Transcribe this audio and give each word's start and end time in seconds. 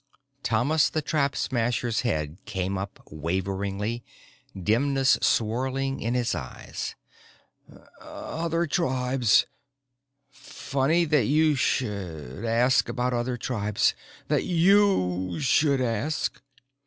Thomas 0.41 0.89
the 0.89 1.03
Trap 1.03 1.35
Smasher's 1.35 1.99
head 2.01 2.39
came 2.45 2.75
up 2.75 3.07
waveringly, 3.11 4.03
dimness 4.59 5.19
swirling 5.21 5.99
in 5.99 6.15
his 6.15 6.33
eyes. 6.33 6.95
"Other 7.99 8.65
tribes. 8.65 9.45
Funny 10.31 11.05
that 11.05 11.25
you 11.25 11.53
should 11.53 12.43
ask 12.45 12.89
about 12.89 13.13
other 13.13 13.37
tribes. 13.37 13.93
That 14.27 14.43
you 14.43 15.39
should 15.39 15.81
ask." 15.81 16.41